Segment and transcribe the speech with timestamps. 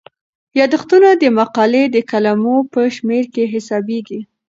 [0.59, 4.19] یادښتونه د مقالې د کلمو په شمیر کې حسابيږي.